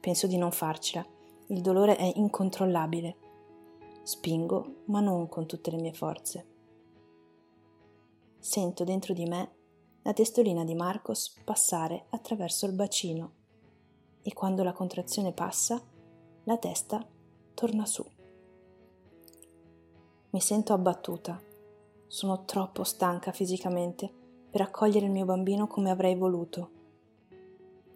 Penso 0.00 0.26
di 0.26 0.36
non 0.36 0.52
farcela, 0.52 1.04
il 1.46 1.62
dolore 1.62 1.96
è 1.96 2.12
incontrollabile. 2.16 3.16
Spingo, 4.02 4.82
ma 4.86 5.00
non 5.00 5.28
con 5.28 5.46
tutte 5.46 5.70
le 5.70 5.78
mie 5.78 5.94
forze. 5.94 6.46
Sento 8.38 8.84
dentro 8.84 9.14
di 9.14 9.24
me 9.24 9.54
la 10.02 10.12
testolina 10.12 10.62
di 10.62 10.74
Marcos 10.74 11.34
passare 11.42 12.04
attraverso 12.10 12.66
il 12.66 12.74
bacino 12.74 13.32
e 14.22 14.32
quando 14.34 14.62
la 14.62 14.72
contrazione 14.72 15.32
passa, 15.32 15.82
la 16.44 16.56
testa 16.58 17.04
torna 17.54 17.86
su. 17.86 18.15
Mi 20.36 20.42
sento 20.42 20.74
abbattuta. 20.74 21.40
Sono 22.06 22.44
troppo 22.44 22.84
stanca 22.84 23.32
fisicamente 23.32 24.12
per 24.50 24.60
accogliere 24.60 25.06
il 25.06 25.10
mio 25.10 25.24
bambino 25.24 25.66
come 25.66 25.88
avrei 25.88 26.14
voluto. 26.14 26.70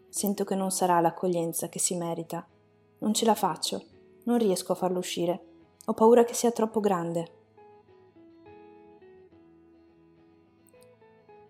Sento 0.08 0.44
che 0.44 0.54
non 0.54 0.70
sarà 0.70 1.00
l'accoglienza 1.00 1.68
che 1.68 1.78
si 1.78 1.96
merita. 1.96 2.48
Non 3.00 3.12
ce 3.12 3.26
la 3.26 3.34
faccio. 3.34 3.82
Non 4.22 4.38
riesco 4.38 4.72
a 4.72 4.74
farlo 4.74 5.00
uscire. 5.00 5.44
Ho 5.84 5.92
paura 5.92 6.24
che 6.24 6.32
sia 6.32 6.50
troppo 6.50 6.80
grande. 6.80 7.32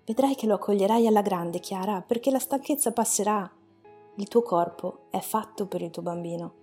Vedrai 0.05 0.35
che 0.35 0.49
lo 0.49 0.55
accoglierai 0.55 1.07
alla 1.07 1.23
grande, 1.23 1.61
Chiara, 1.61 2.01
perché 2.01 2.33
la 2.33 2.41
stanchezza 2.41 2.91
passerà. 2.91 3.49
Il 4.17 4.27
tuo 4.27 4.43
corpo 4.43 5.03
è 5.11 5.21
fatto 5.21 5.69
per 5.69 5.83
il 5.83 5.91
tuo 5.91 6.03
bambino 6.03 6.55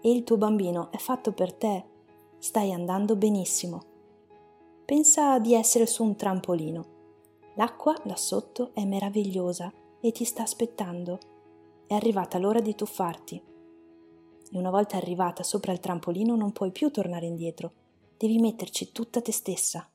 e 0.00 0.10
il 0.10 0.24
tuo 0.24 0.38
bambino 0.38 0.90
è 0.90 0.96
fatto 0.96 1.32
per 1.32 1.52
te 1.52 1.96
Stai 2.40 2.72
andando 2.72 3.16
benissimo. 3.16 3.82
Pensa 4.84 5.40
di 5.40 5.54
essere 5.54 5.86
su 5.86 6.04
un 6.04 6.14
trampolino. 6.14 6.96
L'acqua 7.56 8.00
là 8.04 8.14
sotto 8.14 8.70
è 8.74 8.84
meravigliosa 8.84 9.72
e 10.00 10.12
ti 10.12 10.24
sta 10.24 10.44
aspettando. 10.44 11.18
È 11.84 11.94
arrivata 11.94 12.38
l'ora 12.38 12.60
di 12.60 12.76
tuffarti. 12.76 13.42
E 14.50 14.56
una 14.56 14.70
volta 14.70 14.96
arrivata 14.96 15.42
sopra 15.42 15.72
il 15.72 15.80
trampolino 15.80 16.36
non 16.36 16.52
puoi 16.52 16.70
più 16.70 16.92
tornare 16.92 17.26
indietro. 17.26 17.72
Devi 18.16 18.38
metterci 18.38 18.92
tutta 18.92 19.20
te 19.20 19.32
stessa. 19.32 19.90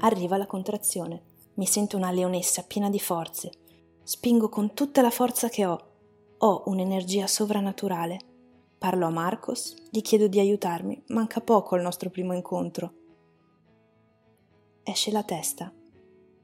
Arriva 0.00 0.36
la 0.36 0.46
contrazione. 0.46 1.22
Mi 1.54 1.64
sento 1.64 1.96
una 1.96 2.10
leonessa 2.10 2.62
piena 2.64 2.90
di 2.90 3.00
forze. 3.00 3.50
Spingo 4.02 4.50
con 4.50 4.74
tutta 4.74 5.00
la 5.00 5.10
forza 5.10 5.48
che 5.48 5.64
ho 5.64 5.92
Ho 6.46 6.64
un'energia 6.66 7.26
sovrannaturale. 7.26 8.18
Parlo 8.76 9.06
a 9.06 9.10
Marcos, 9.10 9.74
gli 9.90 10.02
chiedo 10.02 10.26
di 10.28 10.38
aiutarmi, 10.38 11.04
manca 11.06 11.40
poco 11.40 11.74
al 11.74 11.80
nostro 11.80 12.10
primo 12.10 12.34
incontro. 12.34 12.92
Esce 14.82 15.10
la 15.10 15.22
testa. 15.22 15.72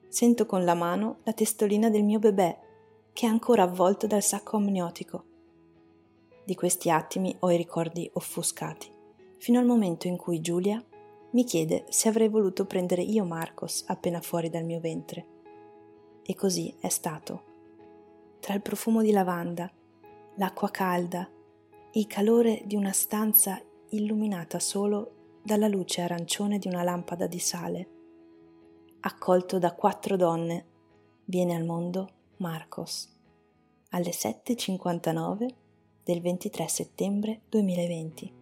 Sento 0.09 0.47
con 0.47 0.65
la 0.65 0.73
mano 0.73 1.19
la 1.25 1.35
testolina 1.35 1.91
del 1.91 2.05
mio 2.05 2.19
bebè, 2.19 2.59
che 3.13 3.27
è 3.27 3.29
ancora 3.29 3.65
avvolto 3.65 4.07
dal 4.07 4.23
sacco 4.23 4.57
amniotico. 4.57 5.25
Di 6.47 6.55
questi 6.55 6.89
attimi 6.89 7.37
ho 7.41 7.51
i 7.51 7.59
ricordi 7.59 8.11
offuscati, 8.15 8.91
fino 9.37 9.59
al 9.59 9.67
momento 9.67 10.07
in 10.07 10.17
cui 10.17 10.41
Giulia 10.41 10.83
mi 11.33 11.45
chiede 11.45 11.85
se 11.91 12.09
avrei 12.09 12.31
voluto 12.31 12.65
prendere 12.65 13.03
io 13.03 13.27
Marcos 13.27 13.85
appena 13.89 14.23
fuori 14.23 14.49
dal 14.49 14.65
mio 14.65 14.81
ventre. 14.81 15.27
E 16.23 16.35
così 16.35 16.75
è 16.81 16.89
stato. 16.89 17.43
Tra 18.41 18.55
il 18.55 18.63
profumo 18.63 19.03
di 19.03 19.11
lavanda, 19.11 19.71
l'acqua 20.41 20.71
calda 20.71 21.31
il 21.93 22.07
calore 22.07 22.63
di 22.65 22.75
una 22.75 22.93
stanza 22.93 23.61
illuminata 23.91 24.59
solo 24.59 25.41
dalla 25.43 25.69
luce 25.69 26.01
arancione 26.01 26.59
di 26.59 26.67
una 26.67 26.83
lampada 26.83 27.27
di 27.27 27.39
sale, 27.39 27.89
accolto 29.01 29.59
da 29.59 29.75
quattro 29.75 30.17
donne, 30.17 30.67
viene 31.27 31.55
al 31.55 31.67
mondo 31.67 32.09
Marcos 32.39 33.15
alle 33.91 34.13
7.59 34.13 35.49
del 36.05 36.23
23 36.23 36.69
settembre 36.69 37.43
2020. 37.51 38.33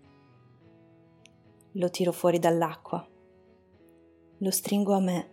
Lo 1.72 1.90
tiro 1.90 2.12
fuori 2.12 2.38
dall'acqua, 2.38 3.04
lo 4.36 4.50
stringo 4.52 4.92
a 4.92 5.00
me 5.00 5.30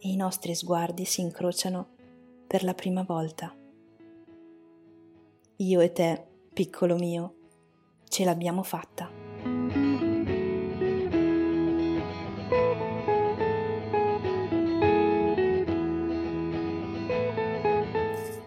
e 0.00 0.08
i 0.08 0.16
nostri 0.16 0.52
sguardi 0.56 1.04
si 1.04 1.20
incrociano 1.20 1.90
per 2.48 2.64
la 2.64 2.74
prima 2.74 3.04
volta. 3.04 3.54
Io 5.60 5.80
e 5.80 5.92
te, 5.92 6.24
piccolo 6.54 6.96
mio, 6.96 7.34
ce 8.08 8.24
l'abbiamo 8.24 8.62
fatta. 8.62 9.10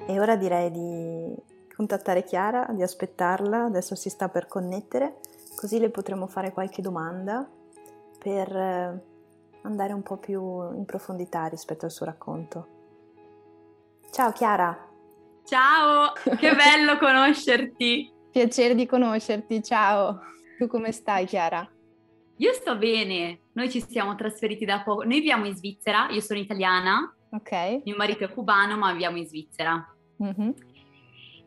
E 0.08 0.20
ora 0.20 0.36
direi 0.36 0.72
di 0.72 1.36
contattare 1.76 2.24
Chiara, 2.24 2.66
di 2.72 2.82
aspettarla, 2.82 3.66
adesso 3.66 3.94
si 3.94 4.10
sta 4.10 4.30
per 4.30 4.48
connettere, 4.48 5.20
così 5.56 5.78
le 5.78 5.92
potremo 5.92 6.26
fare 6.26 6.52
qualche 6.52 6.82
domanda 6.82 7.48
per 8.18 8.56
eh, 8.56 9.04
andare 9.62 9.94
un 9.94 10.02
po' 10.02 10.18
più 10.18 10.42
in 10.74 10.86
profondità 10.86 11.46
rispetto 11.46 11.86
al 11.86 11.92
suo 11.92 12.08
racconto. 12.08 12.68
Ciao 14.10 14.32
Chiara! 14.32 14.93
Ciao, 15.46 16.14
che 16.14 16.56
bello 16.56 16.98
conoscerti! 16.98 18.12
Piacere 18.32 18.76
di 18.76 18.86
conoscerti, 18.86 19.62
ciao! 19.62 20.22
Tu 20.58 20.68
come 20.68 20.94
stai 20.94 21.26
Chiara? 21.26 21.70
Io 22.38 22.54
sto 22.54 22.78
bene, 22.78 23.42
noi 23.52 23.70
ci 23.70 23.82
siamo 23.82 24.16
trasferiti 24.16 24.64
da 24.64 24.82
poco, 24.84 25.04
noi 25.04 25.16
viviamo 25.16 25.46
in 25.46 25.56
Svizzera, 25.56 26.10
io 26.10 26.22
sono 26.22 26.40
italiana, 26.40 27.14
ok. 27.32 27.82
Mio 27.84 27.96
marito 27.98 28.24
è 28.24 28.30
cubano 28.30 28.78
ma 28.78 28.92
viviamo 28.92 29.18
in 29.18 29.28
Svizzera. 29.28 29.96
Mm-hmm. 30.24 30.50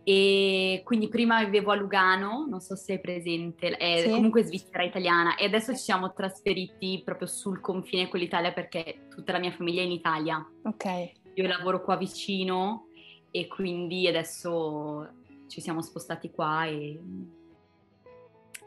E 0.04 0.82
quindi 0.84 1.08
prima 1.08 1.42
vivevo 1.42 1.72
a 1.72 1.74
Lugano, 1.74 2.46
non 2.48 2.60
so 2.60 2.76
se 2.76 2.94
è 2.94 3.00
presente, 3.00 3.70
è 3.76 4.02
sì. 4.02 4.10
comunque 4.10 4.44
Svizzera 4.44 4.84
italiana 4.84 5.36
e 5.36 5.46
adesso 5.46 5.72
ci 5.72 5.82
siamo 5.82 6.12
trasferiti 6.12 7.00
proprio 7.02 7.26
sul 7.26 7.60
confine 7.60 8.08
con 8.08 8.20
l'Italia 8.20 8.52
perché 8.52 9.06
tutta 9.08 9.32
la 9.32 9.38
mia 9.38 9.52
famiglia 9.52 9.80
è 9.80 9.84
in 9.84 9.92
Italia. 9.92 10.46
Ok. 10.64 11.12
Io 11.34 11.46
lavoro 11.48 11.82
qua 11.82 11.96
vicino 11.96 12.88
e 13.36 13.48
quindi 13.48 14.08
adesso 14.08 15.08
ci 15.46 15.60
siamo 15.60 15.82
spostati 15.82 16.30
qua 16.30 16.64
e 16.64 16.98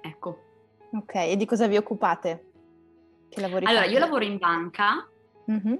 ecco. 0.02 0.44
Ok, 0.92 1.16
e 1.16 1.36
di 1.36 1.46
cosa 1.46 1.68
vi 1.68 1.78
occupate? 1.78 2.46
Che 3.30 3.42
lavori 3.42 3.66
allora, 3.66 3.84
fate? 3.84 3.94
io 3.94 4.00
lavoro 4.00 4.24
in 4.24 4.38
banca. 4.38 5.08
Mm-hmm 5.50 5.76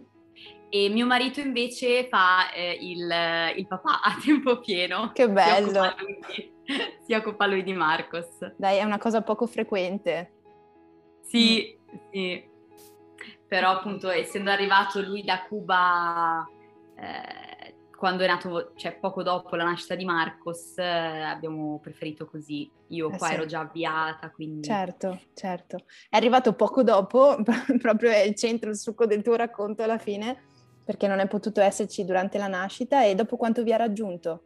e 0.72 0.88
mio 0.90 1.08
marito 1.08 1.40
invece 1.40 2.08
fa 2.08 2.52
eh, 2.52 2.78
il, 2.80 3.12
il, 3.56 3.68
papà 3.68 4.02
a 4.02 4.16
tempo 4.24 4.60
pieno. 4.60 5.12
Che 5.14 5.28
bello! 5.28 5.72
Si 5.72 5.78
occupa, 5.78 5.96
di, 6.06 6.52
si 7.08 7.14
occupa 7.16 7.48
lui 7.48 7.64
di 7.64 7.74
Marcos. 7.74 8.54
Dai, 8.56 8.78
è 8.78 8.84
una 8.84 9.00
cosa 9.00 9.24
poco 9.24 9.48
frequente. 9.48 10.32
Sì, 11.22 11.76
mm. 11.76 11.98
sì. 12.12 12.48
Però 13.48 13.72
appunto 13.72 14.10
essendo 14.10 14.52
arrivato 14.52 15.02
lui 15.02 15.24
da 15.24 15.44
Cuba 15.48 16.48
eh, 16.96 17.49
quando 18.00 18.24
è 18.24 18.28
nato, 18.28 18.72
cioè 18.76 18.98
poco 18.98 19.24
dopo 19.24 19.58
la 19.58 19.66
nascita 19.66 19.94
di 19.94 20.06
Marcos, 20.06 20.78
eh, 20.78 20.86
abbiamo 20.86 21.80
preferito 21.80 22.26
così. 22.26 22.72
Io 22.88 23.12
eh 23.12 23.18
qua 23.18 23.28
sì. 23.28 23.34
ero 23.34 23.46
già 23.46 23.60
avviata, 23.60 24.32
quindi... 24.32 24.64
Certo, 24.64 25.20
certo. 25.34 25.84
È 26.10 26.16
arrivato 26.16 26.54
poco 26.54 26.82
dopo, 26.82 27.36
proprio 27.78 28.12
è 28.12 28.20
il 28.20 28.36
centro, 28.36 28.70
il 28.70 28.78
succo 28.78 29.06
del 29.06 29.22
tuo 29.22 29.36
racconto 29.36 29.84
alla 29.84 29.98
fine 29.98 30.48
perché 30.86 31.08
non 31.08 31.20
è 31.20 31.28
potuto 31.28 31.60
esserci 31.60 32.06
durante 32.06 32.38
la 32.38 32.48
nascita 32.48 33.04
e 33.04 33.16
dopo 33.16 33.36
quanto 33.36 33.64
vi 33.64 33.74
ha 33.74 33.78
raggiunto? 33.78 34.44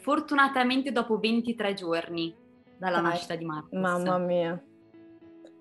Fortunatamente 0.00 0.92
dopo 0.92 1.18
23 1.18 1.74
giorni 1.74 2.34
dalla 2.78 3.00
Dai, 3.00 3.10
nascita 3.10 3.34
di 3.34 3.44
Marcos. 3.44 3.78
Mamma 3.78 4.16
mia, 4.16 4.62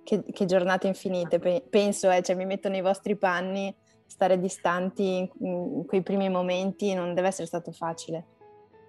che, 0.03 0.23
che 0.31 0.45
giornate 0.45 0.85
infinite, 0.85 1.39
penso, 1.69 2.11
eh, 2.11 2.21
cioè 2.21 2.35
mi 2.35 2.45
metto 2.45 2.69
nei 2.69 2.81
vostri 2.81 3.17
panni, 3.17 3.75
stare 4.07 4.39
distanti 4.39 5.29
in, 5.39 5.85
quei 5.85 6.01
primi 6.01 6.29
momenti 6.29 6.93
non 6.93 7.13
deve 7.13 7.27
essere 7.27 7.45
stato 7.45 7.71
facile. 7.71 8.25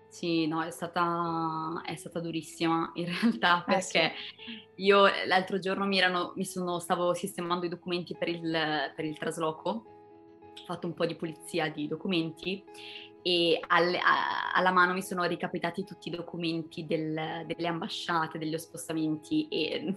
Sì, 0.08 0.46
no, 0.46 0.62
è 0.62 0.70
stata, 0.70 1.82
è 1.84 1.94
stata 1.96 2.20
durissima 2.20 2.90
in 2.94 3.06
realtà 3.20 3.62
perché 3.66 4.04
eh 4.04 4.12
sì. 4.46 4.82
io 4.84 5.02
l'altro 5.26 5.58
giorno 5.58 5.84
mi, 5.84 5.98
erano, 5.98 6.32
mi 6.36 6.46
sono, 6.46 6.78
stavo 6.78 7.12
sistemando 7.12 7.66
i 7.66 7.68
documenti 7.68 8.16
per 8.16 8.28
il, 8.28 8.92
per 8.96 9.04
il 9.04 9.18
trasloco 9.18 9.96
fatto 10.64 10.86
un 10.86 10.94
po' 10.94 11.06
di 11.06 11.14
pulizia 11.14 11.70
di 11.70 11.86
documenti 11.86 12.62
e 13.22 13.60
alle, 13.66 13.98
a, 13.98 14.52
alla 14.54 14.70
mano 14.70 14.92
mi 14.92 15.02
sono 15.02 15.24
ricapitati 15.24 15.84
tutti 15.84 16.08
i 16.08 16.16
documenti 16.16 16.86
del, 16.86 17.44
delle 17.46 17.66
ambasciate, 17.66 18.38
degli 18.38 18.56
spostamenti 18.58 19.48
e 19.48 19.94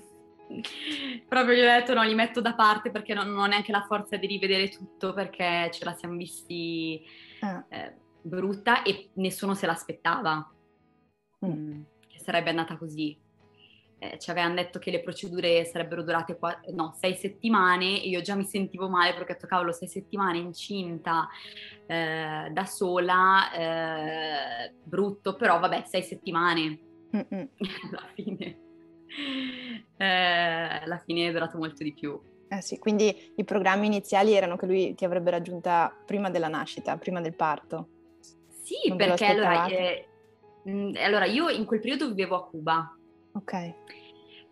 proprio 1.27 1.55
gli 1.55 1.61
ho 1.61 1.65
detto 1.65 1.93
no, 1.93 2.03
li 2.03 2.15
metto 2.15 2.41
da 2.41 2.53
parte 2.53 2.91
perché 2.91 3.13
non, 3.13 3.29
non 3.29 3.39
ho 3.39 3.45
neanche 3.47 3.71
la 3.71 3.85
forza 3.87 4.17
di 4.17 4.27
rivedere 4.27 4.69
tutto 4.69 5.13
perché 5.13 5.69
ce 5.71 5.85
la 5.85 5.93
siamo 5.93 6.15
visti 6.15 7.01
ah. 7.41 7.65
eh, 7.69 7.95
brutta 8.21 8.83
e 8.83 9.09
nessuno 9.13 9.53
se 9.53 9.65
l'aspettava 9.65 10.51
mm. 11.45 11.81
che 12.07 12.19
sarebbe 12.19 12.49
andata 12.49 12.77
così 12.77 13.17
eh, 14.03 14.17
ci 14.17 14.31
avevano 14.31 14.55
detto 14.55 14.79
che 14.79 14.89
le 14.89 15.01
procedure 15.01 15.63
sarebbero 15.63 16.01
durate 16.01 16.35
qua, 16.35 16.59
no, 16.73 16.95
sei 16.99 17.13
settimane 17.13 18.01
e 18.01 18.07
io 18.07 18.21
già 18.21 18.33
mi 18.33 18.45
sentivo 18.45 18.89
male 18.89 19.13
perché 19.13 19.33
ho 19.33 19.35
detto 19.35 19.45
cavolo 19.45 19.71
sei 19.71 19.87
settimane 19.87 20.39
incinta 20.39 21.29
eh, 21.85 22.49
da 22.51 22.65
sola, 22.65 23.51
eh, 23.51 24.73
brutto, 24.83 25.35
però 25.35 25.59
vabbè 25.59 25.83
sei 25.85 26.01
settimane 26.01 26.79
alla 27.11 28.07
fine. 28.15 28.57
Eh, 30.01 30.81
alla 30.83 30.97
fine 30.97 31.27
è 31.27 31.31
durato 31.31 31.57
molto 31.57 31.83
di 31.83 31.93
più. 31.93 32.19
Eh 32.47 32.61
sì, 32.61 32.79
quindi 32.79 33.15
i 33.35 33.43
programmi 33.43 33.85
iniziali 33.85 34.33
erano 34.33 34.57
che 34.57 34.65
lui 34.65 34.95
ti 34.95 35.05
avrebbe 35.05 35.29
raggiunta 35.29 35.95
prima 36.05 36.29
della 36.29 36.47
nascita, 36.47 36.97
prima 36.97 37.21
del 37.21 37.35
parto. 37.35 37.87
Sì, 38.63 38.87
non 38.87 38.97
perché 38.97 39.25
allora, 39.25 39.67
eh, 39.67 40.07
allora 40.95 41.25
io 41.25 41.49
in 41.49 41.65
quel 41.65 41.79
periodo 41.79 42.07
vivevo 42.07 42.35
a 42.35 42.45
Cuba 42.45 42.95
Ok. 43.33 43.73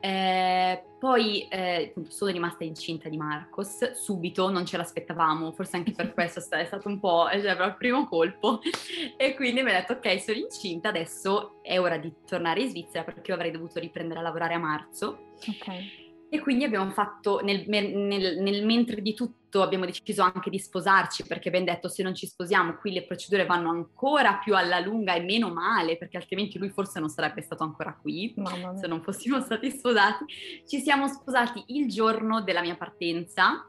Eh, 0.01 0.83
poi 0.97 1.47
eh, 1.49 1.93
sono 2.07 2.31
rimasta 2.31 2.63
incinta 2.63 3.09
di 3.09 3.17
Marcos 3.17 3.91
subito, 3.93 4.49
non 4.49 4.65
ce 4.65 4.77
l'aspettavamo, 4.77 5.51
forse 5.51 5.77
anche 5.77 5.91
per 5.91 6.13
questo 6.15 6.39
è 6.55 6.65
stato 6.65 6.87
un 6.87 6.99
po' 6.99 7.27
cioè, 7.31 7.51
il 7.51 7.75
primo 7.77 8.07
colpo. 8.07 8.61
E 9.17 9.35
quindi 9.35 9.61
mi 9.61 9.71
ha 9.71 9.79
detto: 9.79 9.93
Ok, 9.93 10.21
sono 10.21 10.37
incinta, 10.37 10.89
adesso 10.89 11.61
è 11.61 11.79
ora 11.79 11.97
di 11.97 12.11
tornare 12.25 12.61
in 12.61 12.69
Svizzera 12.69 13.03
perché 13.03 13.31
io 13.31 13.35
avrei 13.35 13.51
dovuto 13.51 13.79
riprendere 13.79 14.19
a 14.19 14.23
lavorare 14.23 14.53
a 14.53 14.59
marzo. 14.59 15.31
Ok. 15.47 16.08
E 16.31 16.39
quindi 16.41 16.63
abbiamo 16.63 16.91
fatto, 16.91 17.39
nel, 17.39 17.63
nel, 17.67 17.91
nel, 18.39 18.63
mentre 18.63 19.01
di 19.01 19.15
tutto 19.15 19.63
abbiamo 19.63 19.85
deciso 19.85 20.21
anche 20.21 20.51
di 20.51 20.59
sposarci, 20.59 21.23
perché 21.25 21.47
abbiamo 21.47 21.65
detto 21.65 21.87
se 21.87 22.03
non 22.03 22.13
ci 22.13 22.27
sposiamo 22.27 22.75
qui 22.75 22.91
le 22.91 23.03
procedure 23.03 23.47
vanno 23.47 23.71
ancora 23.71 24.35
più 24.35 24.55
alla 24.55 24.79
lunga 24.79 25.15
e 25.15 25.21
meno 25.21 25.51
male, 25.51 25.97
perché 25.97 26.17
altrimenti 26.17 26.59
lui 26.59 26.69
forse 26.69 26.99
non 26.99 27.09
sarebbe 27.09 27.41
stato 27.41 27.63
ancora 27.63 27.97
qui, 27.99 28.35
se 28.79 28.85
non 28.85 29.01
fossimo 29.01 29.41
stati 29.41 29.71
sposati. 29.71 30.25
Ci 30.67 30.79
siamo 30.81 31.07
sposati 31.07 31.63
il 31.69 31.87
giorno 31.87 32.41
della 32.43 32.61
mia 32.61 32.75
partenza, 32.75 33.67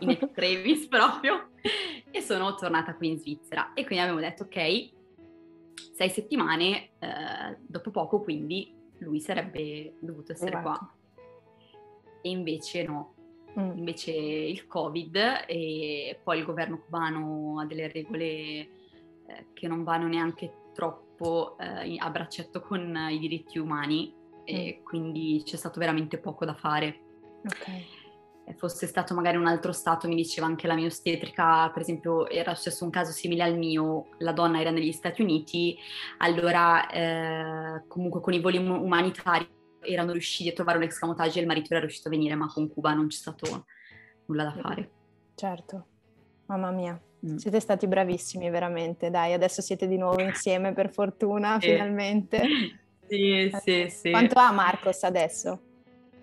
in 0.00 0.10
extremis 0.10 0.86
proprio, 0.88 1.52
e 2.10 2.20
sono 2.20 2.54
tornata 2.54 2.94
qui 2.96 3.08
in 3.08 3.18
Svizzera. 3.18 3.72
E 3.72 3.86
quindi 3.86 4.04
abbiamo 4.04 4.20
detto 4.20 4.42
ok, 4.42 4.90
sei 5.94 6.10
settimane, 6.10 6.90
eh, 6.98 7.56
dopo 7.66 7.90
poco 7.90 8.20
quindi 8.20 8.74
lui 8.98 9.20
sarebbe 9.20 9.94
dovuto 10.00 10.32
essere 10.32 10.50
esatto. 10.50 10.68
qua 10.68 10.94
e 12.24 12.30
invece 12.30 12.82
no. 12.82 13.14
Mm. 13.58 13.76
Invece 13.76 14.10
il 14.12 14.66
Covid 14.66 15.44
e 15.46 16.18
poi 16.24 16.38
il 16.38 16.44
governo 16.44 16.80
cubano 16.80 17.60
ha 17.60 17.66
delle 17.66 17.92
regole 17.92 18.26
eh, 18.26 18.68
che 19.52 19.68
non 19.68 19.84
vanno 19.84 20.08
neanche 20.08 20.70
troppo 20.72 21.56
eh, 21.58 21.96
a 21.98 22.10
braccetto 22.10 22.62
con 22.62 22.96
i 23.10 23.18
diritti 23.18 23.58
umani 23.58 24.12
e 24.44 24.78
mm. 24.80 24.84
quindi 24.84 25.42
c'è 25.44 25.56
stato 25.56 25.78
veramente 25.78 26.18
poco 26.18 26.44
da 26.44 26.54
fare. 26.54 27.00
Ok 27.44 28.02
fosse 28.56 28.86
stato 28.86 29.14
magari 29.14 29.38
un 29.38 29.46
altro 29.46 29.72
stato, 29.72 30.06
mi 30.06 30.14
diceva 30.14 30.46
anche 30.46 30.66
la 30.66 30.74
mia 30.74 30.86
ostetrica, 30.86 31.70
per 31.70 31.80
esempio 31.80 32.28
era 32.28 32.54
successo 32.54 32.84
un 32.84 32.90
caso 32.90 33.10
simile 33.10 33.42
al 33.42 33.56
mio, 33.56 34.08
la 34.18 34.32
donna 34.32 34.60
era 34.60 34.70
negli 34.70 34.92
Stati 34.92 35.22
Uniti, 35.22 35.76
allora 36.18 36.86
eh, 36.90 37.84
comunque 37.88 38.20
con 38.20 38.34
i 38.34 38.40
voli 38.40 38.58
umanitari 38.58 39.48
erano 39.84 40.12
riusciti 40.12 40.48
a 40.48 40.52
trovare 40.52 40.78
un 40.78 40.84
escamotage 40.84 41.38
e 41.38 41.42
il 41.42 41.46
marito 41.46 41.72
era 41.72 41.80
riuscito 41.80 42.08
a 42.08 42.10
venire, 42.10 42.34
ma 42.34 42.46
con 42.46 42.68
Cuba 42.68 42.92
non 42.92 43.08
c'è 43.08 43.16
stato 43.16 43.66
nulla 44.26 44.44
da 44.44 44.54
fare. 44.60 44.90
Certo, 45.34 45.86
mamma 46.46 46.70
mia. 46.70 47.00
Mm. 47.26 47.36
Siete 47.36 47.60
stati 47.60 47.86
bravissimi 47.86 48.50
veramente, 48.50 49.10
dai, 49.10 49.32
adesso 49.32 49.62
siete 49.62 49.86
di 49.86 49.96
nuovo 49.96 50.20
insieme 50.20 50.72
per 50.72 50.92
fortuna, 50.92 51.58
sì. 51.60 51.70
finalmente. 51.70 52.42
Sì, 53.06 53.50
sì, 53.62 53.86
sì. 53.90 54.10
Quanto 54.10 54.38
ha 54.38 54.50
Marcos 54.50 55.02
adesso? 55.02 55.60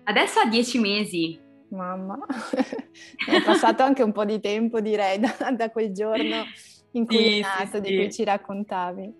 Adesso 0.02 0.40
ha 0.40 0.46
dieci 0.46 0.80
mesi. 0.80 1.38
Mamma, 1.68 2.18
è 2.26 3.40
passato 3.44 3.84
anche 3.84 4.02
un 4.02 4.10
po' 4.10 4.24
di 4.24 4.40
tempo 4.40 4.80
direi 4.80 5.18
da, 5.22 5.52
da 5.52 5.70
quel 5.70 5.92
giorno 5.92 6.44
in 6.92 7.06
cui 7.06 7.16
sì, 7.16 7.38
è 7.38 7.40
nato, 7.40 7.76
sì, 7.76 7.80
di 7.80 7.96
cui 7.96 8.12
ci 8.12 8.24
raccontavi. 8.24 9.14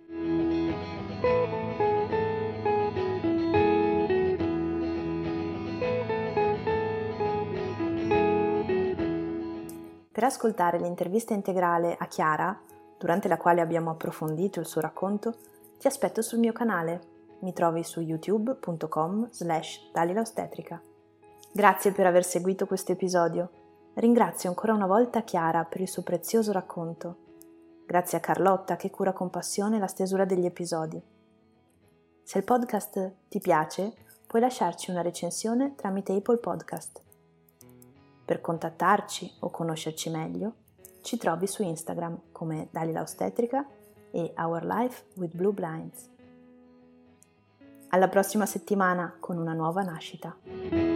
Per 10.23 10.31
ascoltare 10.31 10.79
l'intervista 10.79 11.35
integrale 11.35 11.97
a 11.99 12.07
Chiara, 12.07 12.57
durante 12.97 13.27
la 13.27 13.37
quale 13.37 13.61
abbiamo 13.61 13.91
approfondito 13.91 14.61
il 14.61 14.67
suo 14.67 14.81
racconto, 14.81 15.35
ti 15.81 15.89
aspetto 15.89 16.23
sul 16.23 16.39
mio 16.39 16.53
canale. 16.53 17.01
Mi 17.41 17.53
trovi 17.53 17.83
su 17.83 18.01
youtube.com 18.01 19.31
slash 19.33 19.91
dalilaostetrica. 19.91 20.81
Grazie 21.51 21.91
per 21.91 22.07
aver 22.07 22.23
seguito 22.23 22.69
questo 22.69 22.93
episodio. 22.93 23.51
Ringrazio 23.95 24.49
ancora 24.49 24.75
una 24.75 24.87
volta 24.87 25.23
Chiara 25.23 25.65
per 25.65 25.81
il 25.81 25.89
suo 25.89 26.03
prezioso 26.03 26.53
racconto. 26.53 27.17
Grazie 27.85 28.19
a 28.19 28.21
Carlotta 28.21 28.77
che 28.77 28.91
cura 28.91 29.13
con 29.13 29.29
passione 29.29 29.81
la 29.81 29.89
stesura 29.89 30.25
degli 30.25 30.47
episodi. 30.47 31.03
Se 32.23 32.39
il 32.39 32.45
podcast 32.45 33.13
ti 33.29 33.41
piace, 33.41 33.93
puoi 34.29 34.41
lasciarci 34.41 34.93
una 34.93 35.03
recensione 35.03 35.75
tramite 35.75 36.13
Apple 36.15 36.39
Podcast. 36.39 37.11
Per 38.33 38.41
contattarci 38.41 39.31
o 39.41 39.51
conoscerci 39.51 40.09
meglio, 40.09 40.55
ci 41.03 41.19
trovi 41.19 41.47
su 41.47 41.63
Instagram 41.63 42.19
come 42.33 42.69
Dalila 42.71 43.03
Ostetrica 43.03 43.69
e 44.11 44.33
Our 44.39 44.65
Life 44.65 45.05
with 45.17 45.37
Blue 45.37 45.53
Blinds. 45.53 46.09
Alla 47.89 48.09
prossima 48.09 48.47
settimana 48.47 49.19
con 49.21 49.37
una 49.37 49.53
nuova 49.53 49.83
nascita. 49.83 50.92